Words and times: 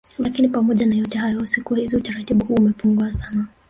Lakini 0.19 0.47
pamoja 0.47 0.85
na 0.85 0.95
yote 0.95 1.17
hayo 1.17 1.45
siku 1.45 1.75
hizi 1.75 1.95
utaratibu 1.97 2.45
huu 2.45 2.55
umepungua 2.55 3.13
sana 3.13 3.45